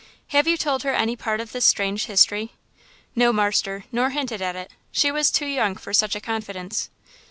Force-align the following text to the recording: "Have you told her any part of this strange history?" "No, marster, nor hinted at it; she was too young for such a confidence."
"Have 0.29 0.47
you 0.47 0.57
told 0.57 0.81
her 0.81 0.95
any 0.95 1.15
part 1.15 1.39
of 1.39 1.51
this 1.51 1.63
strange 1.63 2.05
history?" 2.05 2.53
"No, 3.15 3.31
marster, 3.31 3.85
nor 3.91 4.09
hinted 4.09 4.41
at 4.41 4.55
it; 4.55 4.71
she 4.91 5.11
was 5.11 5.29
too 5.29 5.45
young 5.45 5.75
for 5.75 5.93
such 5.93 6.15
a 6.15 6.19
confidence." 6.19 6.89